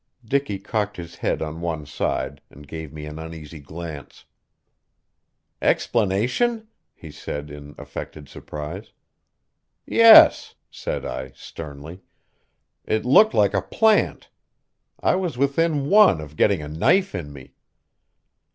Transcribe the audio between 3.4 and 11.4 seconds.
glance. "Explanation?" he said in affected surprise. "Yes," said I